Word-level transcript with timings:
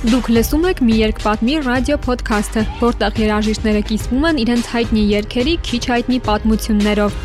Դուք 0.00 0.30
լսում 0.32 0.62
եք 0.64 0.78
մի 0.80 0.94
երկպատմի 0.96 1.54
ռադիո 1.60 1.96
ոդքասթը, 2.06 2.60
որտեղ 2.80 3.18
երաժիշտները 3.20 3.80
կիսվում 3.90 4.22
են 4.30 4.38
իրենց 4.40 4.68
հայտնի 4.72 5.02
երգերի 5.10 5.52
քիչ 5.66 5.80
հայտնի 5.90 6.20
պատմություններով։ 6.24 7.18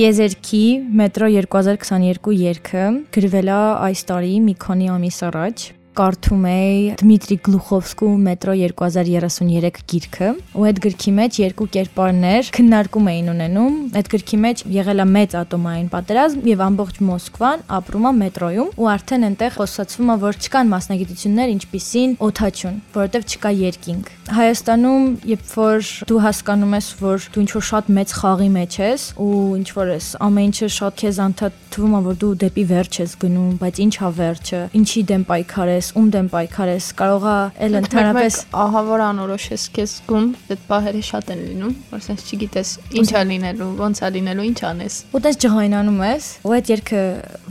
Տիեզերքի 0.00 0.64
մետրո 1.02 1.30
2022 1.36 2.34
երգը 2.46 2.88
գրվել 3.12 3.54
է 3.58 3.62
այս 3.92 4.08
տարի 4.08 4.34
մի 4.48 4.58
քանի 4.64 4.92
ամիս 4.96 5.22
առաջ 5.28 5.68
կարդում 5.98 6.44
էի 6.48 6.76
Դմիտրի 7.02 7.36
Գլուխովսկու 7.46 8.10
Մետրո 8.26 8.54
2033 8.62 9.80
գիրքը, 9.92 10.30
ու 10.56 10.66
այդ 10.70 10.80
գրքի 10.86 11.12
մեջ 11.18 11.38
երկու 11.42 11.66
կերպարներ 11.76 12.50
քննարկում 12.56 13.10
էին 13.12 13.28
ունենում։ 13.32 13.76
Այդ 14.00 14.10
գրքի 14.14 14.40
մեջ 14.46 14.64
եղել 14.78 15.04
է 15.04 15.06
մեծ 15.12 15.36
ատոմային 15.42 15.90
պատերազմ 15.92 16.48
եւ 16.52 16.64
ամբողջ 16.68 17.02
Մոսկվան 17.12 17.66
ապրում 17.82 18.08
է 18.08 18.14
մետրոյում, 18.22 18.72
ու 18.80 18.90
արդեն 18.96 19.28
այնտեղ 19.28 19.56
խոսացվում 19.58 20.12
է, 20.12 20.18
որ 20.22 20.40
չկան 20.42 20.72
մասնագիտություններ, 20.72 21.54
ինչպիսին 21.58 22.16
օթաչուն, 22.32 22.82
որովհետեւ 22.96 23.28
չկա 23.32 23.54
երկինք։ 23.62 24.12
Հայաստանում, 24.30 25.06
երբ 25.26 25.48
որ 25.50 25.88
դու 26.06 26.18
հասկանում 26.22 26.74
ես, 26.76 26.88
որ 27.02 27.24
դու 27.34 27.42
ինչ-որ 27.42 27.64
շատ 27.68 27.88
մեծ 27.96 28.12
խաղի 28.20 28.48
մեջ 28.54 28.76
ես 28.82 29.06
ու 29.18 29.38
ինչ 29.58 29.68
որ 29.74 29.88
ես, 29.92 30.06
ամեն 30.22 30.46
ինչը 30.52 30.68
շատ 30.76 30.96
քեզ 31.02 31.18
անդադվում 31.26 31.96
է, 31.98 32.00
որ 32.06 32.18
դու 32.22 32.30
դեպի 32.42 32.64
վերջ 32.70 32.98
ես 33.02 33.16
գնում, 33.22 33.50
բայց 33.62 33.80
ի՞նչ 33.82 33.96
է 33.98 34.10
վերջը, 34.20 34.60
ինչի 34.78 35.02
դեմ 35.10 35.24
պայքար 35.26 35.72
ես, 35.72 35.88
ում 35.98 36.08
դեմ 36.14 36.28
պայքար 36.32 36.70
ես, 36.72 36.86
կարող 37.02 37.26
է 37.32 37.36
ել 37.66 37.78
ընդհանրապես 37.82 38.38
ահա 38.62 38.82
որ 38.92 39.04
անորոշ 39.10 39.46
ես 39.52 39.64
քեզ 39.72 39.92
զգում, 39.92 40.26
այդ 40.52 40.62
բաները 40.70 41.02
շատ 41.10 41.32
են 41.32 41.42
լինում, 41.42 41.74
որ 41.90 42.02
sense 42.06 42.22
չգիտես 42.32 42.68
ինչ 43.02 43.08
է 43.12 43.22
լինելու, 43.32 43.70
ոնց 43.82 44.02
է 44.02 44.10
լինելու, 44.16 44.46
ինչ 44.52 44.60
անես։ 44.70 44.94
Ու 45.12 45.22
դες 45.26 45.38
ջղայնանում 45.42 46.00
ես, 46.06 46.28
ու 46.46 46.54
այդ 46.56 46.72
երգը 46.72 47.02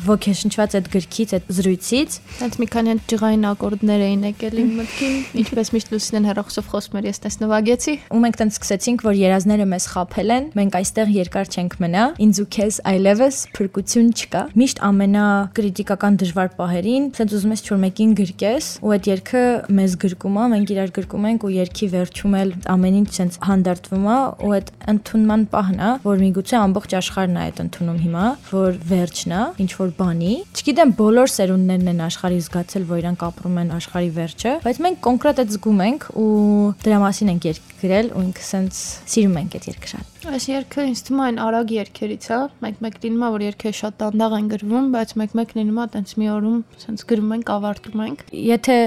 ոգեշնչված 0.07 0.75
այդ 0.79 0.89
գրքից, 0.95 1.33
այդ 1.37 1.51
զրույցից, 1.61 2.17
sense 2.39 2.61
մի 2.61 2.67
քանի 2.71 2.95
ջղային 3.11 3.47
ակորդներ 3.51 4.05
էին 4.07 4.25
եկել 4.31 4.61
իմ 4.61 4.71
մտքին, 4.81 5.17
ինչպես 5.41 5.71
միշտ 5.75 5.91
Լուսինեն 5.91 6.29
հերոսով 6.61 6.69
խոսում 6.71 6.97
էր, 6.99 7.05
ես 7.09 7.19
տես 7.21 7.35
նվագեցի։ 7.41 7.93
Ու 8.11 8.19
մենք 8.21 8.37
տենց 8.41 8.57
սկսեցինք, 8.57 9.03
որ 9.05 9.15
երազները 9.17 9.65
մեզ 9.71 9.85
խափել 9.91 10.31
են, 10.35 10.45
մենք 10.57 10.75
այստեղ 10.81 11.11
երկար 11.15 11.49
չենք 11.51 11.73
մնա, 11.81 12.03
ինձ 12.21 12.41
ու 12.41 12.47
քեզ 12.55 12.75
այլևս 12.91 13.37
փրկություն 13.55 14.09
չկա։ 14.11 14.41
Միշտ 14.61 14.81
ամենա 14.91 15.25
կրիտիկական 15.57 16.19
դժվար 16.21 16.49
պահերին, 16.59 17.05
sense 17.17 17.35
ուզում 17.37 17.55
ես 17.55 17.63
չոր 17.65 17.79
մեկին 17.81 18.13
գրկես 18.21 18.69
ու 18.81 18.93
այդ 18.95 19.09
երգը 19.11 19.43
մեզ 19.81 19.95
գրկում 20.01 20.37
է, 20.41 20.45
մենք 20.51 20.73
իրար 20.75 20.93
գրկում 21.01 21.27
ենք 21.31 21.45
ու 21.45 21.53
երգի 21.55 21.87
վերջում 21.91 22.35
էլ 22.41 22.53
ամեն 22.71 22.97
ինչ 23.01 23.09
sense 23.15 23.41
հանդարտվում 23.41 24.05
է 24.11 24.17
ու 24.41 24.53
այդ 24.57 24.71
ընդունման 24.91 25.45
պահն 25.51 25.81
է, 25.81 25.91
որ 26.05 26.21
միգուցե 26.21 26.55
ամբողջ 26.61 26.95
աշխարհն 27.01 27.37
է 27.41 27.41
այդ 27.41 27.61
ընդունում 27.65 27.99
հիմա, 28.01 28.25
որ 28.51 28.79
վերջն 28.91 29.31
է, 29.31 29.43
ինչ 29.65 29.71
որ 29.81 29.93
բանի։ 30.01 30.33
Չգիտեմ 30.61 30.93
բոլոր 31.01 31.31
սերունդներն 31.31 31.91
են 31.91 32.03
աշխարհի 32.11 32.41
զգացել, 32.41 32.87
որ 32.91 33.01
իրանք 33.01 33.25
ապրում 33.31 33.59
են 33.61 33.73
աշխարհի 33.81 34.11
վերջը, 34.17 34.53
բայց 34.65 34.81
մենք 34.85 35.01
կոնկրետ 35.07 35.41
այդ 35.41 35.53
զգում 35.55 35.81
ենք 35.87 36.07
ու 36.21 36.50
դրա 36.83 36.97
մասին 37.01 37.29
ենք 37.31 37.45
երգ 37.47 37.71
գրել 37.81 38.09
ու 38.15 38.21
ինքը 38.27 38.43
sense 38.45 38.79
սիրում 39.09 39.37
ենք 39.41 39.55
այդ 39.57 39.65
երգը 39.71 39.89
շատ։ 39.91 40.25
Այս 40.31 40.45
երգը 40.51 40.83
ինձ 40.91 41.01
թվում 41.07 41.21
է 41.21 41.25
այն 41.25 41.39
արագ 41.41 41.71
երգերից 41.75 42.25
է, 42.29 42.37
մեկ-մեկ 42.61 42.97
լինում 43.01 43.23
է 43.25 43.29
որ 43.35 43.43
երգերը 43.47 43.77
շատ 43.79 43.95
դանդաղ 44.01 44.35
են 44.37 44.49
գրվում, 44.51 44.89
բայց 44.93 45.13
մեկ-մեկ 45.21 45.53
լինում 45.57 45.79
է 45.81 45.85
տենց 45.95 46.13
մի 46.21 46.29
օրում 46.35 46.59
sense 46.83 47.07
գրում 47.09 47.33
ենք, 47.37 47.51
ավարտում 47.55 48.03
ենք։ 48.05 48.23
Եթե 48.51 48.77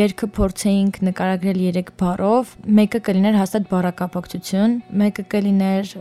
երգը 0.00 0.28
փորձեինք 0.40 1.00
նկարագրել 1.10 1.62
3 1.78 1.94
բառով, 2.02 2.54
մեկը 2.80 3.02
կլիներ 3.06 3.38
հաստատ 3.38 3.70
բառակապակցություն, 3.70 4.76
մեկը 5.04 5.26
կլիներ 5.30 5.94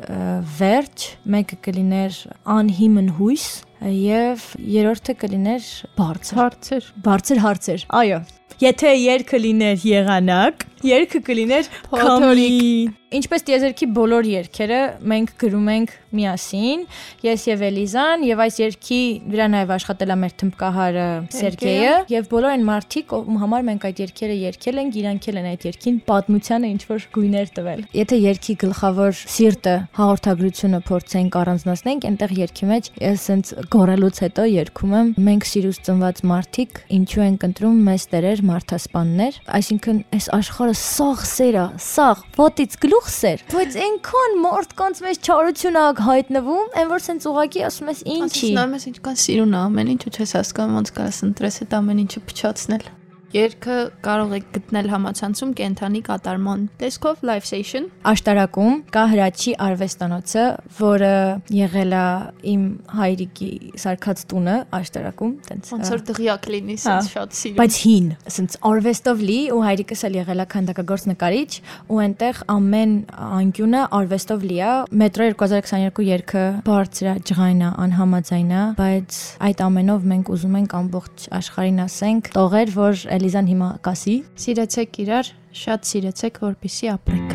վերջ, 0.57 1.07
մեկը 1.37 1.61
կլիներ 1.69 2.19
անհիմն 2.57 3.13
հույս, 3.19 3.47
եւ 3.79 4.49
երրորդը 4.59 5.13
կլիներ 5.21 5.69
բարձր 5.95 6.39
Հարցեր։ 6.41 6.91
բարձր 7.05 7.41
հարցեր 7.45 7.87
այո 8.01 8.19
եթե 8.59 8.89
երգը 8.91 9.39
լիներ 9.39 9.83
եղանակ 9.87 10.63
երգը 10.85 11.21
կլիներ 11.27 11.69
Փոթորիկ։ 11.89 12.97
ինչպես 13.19 13.45
տիեզերքի 13.47 13.85
բոլոր 13.97 14.27
երգերը 14.29 14.79
մենք 15.09 15.31
գրում 15.41 15.69
ենք 15.73 15.93
միասին 16.13 16.83
ես 17.25 17.45
եւ 17.49 17.63
Էլիզան 17.69 18.25
եւ 18.27 18.43
այս 18.45 18.59
երգի 18.61 18.99
վրա 19.33 19.47
նաեւ 19.49 19.73
աշխատել 19.75 20.13
է 20.13 20.17
մեր 20.23 20.35
թմբկահարը 20.39 21.07
Սերգեյը 21.39 21.95
եւ 22.13 22.29
բոլոր 22.29 22.53
այն 22.53 22.67
մարդիկ 22.69 23.15
ում 23.17 23.39
համար 23.43 23.65
մենք 23.69 23.87
այդ 23.89 24.01
երգերը 24.03 24.35
երգել 24.43 24.81
ենք 24.83 24.99
իրանքել 24.99 25.39
են 25.41 25.49
այդ 25.49 25.65
երգին 25.69 25.97
պատմությանը 26.09 26.69
ինչ 26.69 26.81
որ 26.89 27.07
գույներ 27.17 27.51
տվել 27.57 27.81
եթե 27.97 28.21
երգի 28.29 28.55
գլխավոր 28.65 29.23
սիրտը 29.39 29.75
հաղորդագրությունը 29.99 30.79
փորձենք 30.89 31.39
առանձնացնենք 31.39 32.09
այնտեղ 32.09 32.37
երգի 32.39 32.69
մեջ 32.69 32.91
ես 32.99 33.29
սենց 33.29 33.51
գորելուց 33.73 34.19
հետո 34.23 34.45
երգում 34.49 34.93
եմ. 34.99 35.09
Մենք 35.25 35.47
սիրուց 35.49 35.79
ծնված 35.87 36.21
մարդիկ 36.29 36.79
ինչու 36.97 37.23
ենք 37.25 37.45
ընտրում 37.49 37.77
մեզ 37.89 38.05
տերեր 38.13 38.41
մարդասպաններ 38.49 39.39
այսինքն 39.59 40.01
այս 40.17 40.29
աշխարհը 40.69 40.77
սաղ 40.77 41.21
սերա 41.25 41.63
սաղ 41.81 42.19
ոտից 42.37 42.75
գլուխ 42.83 43.07
սեր 43.13 43.41
բայց 43.53 43.77
այնքան 43.85 44.35
մարդկանց 44.43 45.01
մեջ 45.05 45.29
չարություն 45.29 45.79
ա 45.79 45.85
հայտնվում 46.05 46.77
այն 46.81 46.91
որ 46.93 47.03
սենց 47.05 47.27
ուղակի 47.31 47.65
ասում 47.69 47.91
ես 47.93 48.03
ինչի 48.19 48.51
Նայում 48.59 48.77
ես 48.77 48.87
ինչքան 48.93 49.19
սիրուն 49.25 49.57
է 49.57 49.59
ամեն 49.65 49.91
ինչ 49.95 50.01
ու 50.05 50.13
չես 50.19 50.35
հասկանում 50.39 50.79
ոնց 50.79 50.93
կարաս 50.99 51.21
ընտրես 51.29 51.61
այդ 51.65 51.77
ամեն 51.79 52.03
ինչը 52.05 52.25
փչացնել։ 52.29 52.89
Երգը 53.29 53.75
կարող 54.01 54.31
եք 54.39 54.45
գտնել 54.55 54.87
համացանցում 54.89 55.49
կենթանի 55.59 55.99
կատարման 56.07 56.61
տեսքով 56.81 57.19
live 57.29 57.45
session 57.45 57.83
աշտարակում 58.09 58.79
կա 58.95 59.03
հրաչի 59.11 59.51
արվեստանոցը, 59.65 60.45
որը 60.79 61.11
եղել 61.53 61.93
է 61.93 62.05
իմ 62.49 62.63
հայրիկի 62.99 63.49
սարքած 63.83 64.23
տունը 64.31 64.55
աշտարակում, 64.79 65.35
տենց։ 65.45 65.69
ոնց 65.75 65.91
որ 65.93 66.03
դղյակ 66.09 66.49
լինի, 66.55 66.77
Հա, 66.79 66.81
sense 66.87 67.13
շատ 67.13 67.37
սիրուն։ 67.37 67.59
բայց 67.59 67.77
հին, 67.83 68.07
ասենց 68.31 68.57
արվեստով 68.69 69.23
լի 69.29 69.37
ու 69.53 69.61
հայրիկս 69.67 70.03
էլ 70.09 70.17
եղել 70.19 70.41
է 70.41 70.47
քանդակագործ 70.55 71.07
նկարիչ 71.13 71.51
ու 71.85 72.01
այնտեղ 72.09 72.41
ամեն 72.55 72.97
անկյունը 73.29 73.83
արվեստով 73.99 74.47
լի 74.49 74.59
է։ 74.59 74.73
Մետրո 75.03 75.29
2022 75.37 76.09
երգը 76.09 76.45
բարձր 76.65 77.09
է, 77.09 77.15
ջղայն 77.29 77.61
է, 77.61 77.69
անհամաձայն 77.85 78.49
է, 78.49 78.63
բայց 78.79 79.19
այդ 79.49 79.63
ամենով 79.69 80.09
մենք 80.09 80.33
ուզում 80.33 80.59
ենք 80.59 80.75
ամբողջ 80.79 81.27
աշխարհին 81.39 81.81
ասենք, 81.85 82.31
տողեր, 82.39 82.73
որ 82.79 83.03
Էլիզան 83.19 83.47
հիմա 83.51 83.65
կասի, 83.83 84.11
Սիրեցեք 84.39 84.97
իրար, 85.03 85.29
շատ 85.61 85.87
սիրեցեք, 85.89 86.37
որպիսի 86.45 86.87
ապրեք։ 86.93 87.33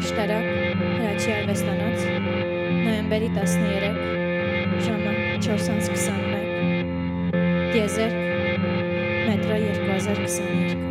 Աշտարակ, 0.00 0.50
հրաչի 0.96 1.30
արվեստանոց, 1.36 2.02
նոյեմբերի 2.82 3.30
13, 3.38 4.02
ժամը 4.88 5.14
4:21։ 5.46 6.50
Տիեզերք, 7.70 8.20
մետրո 9.30 9.62
2022։ 9.70 10.87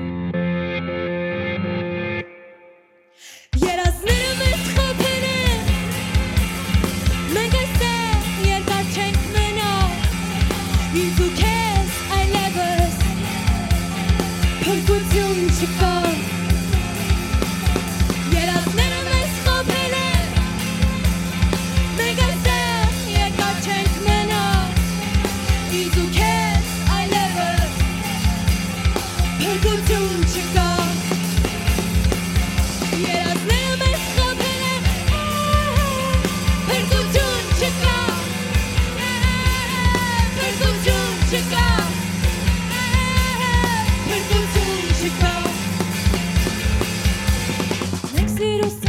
Մենք 48.57 48.69
սիրուս 48.73 48.86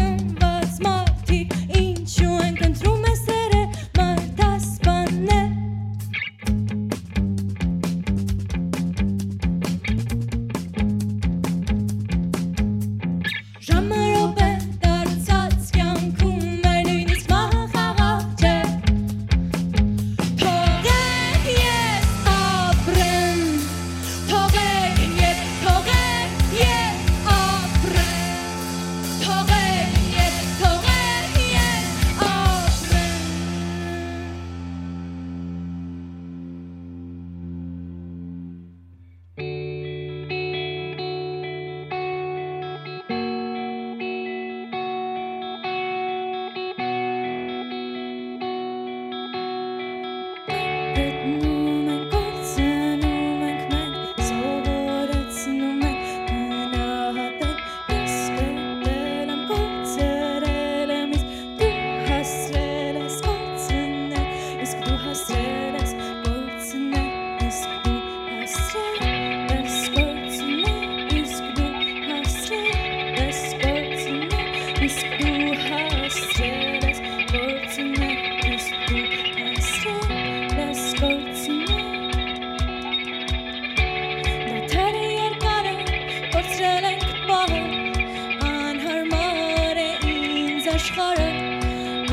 աշխարը 90.78 91.26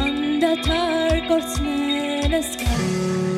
Անդադար 0.06 1.22
կործնել 1.30 2.38
ես 2.40 2.52
գարը 2.64 3.35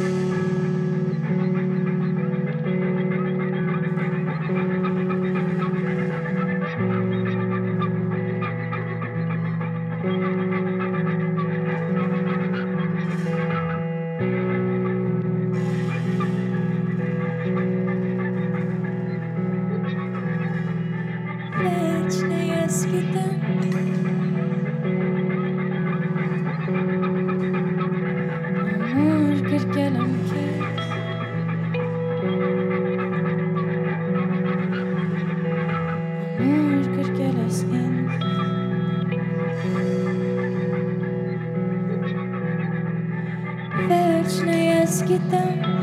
Վերջն 45.07 45.35
է 45.35 45.39
ես 45.39 45.57
գիտեմ 45.63 45.76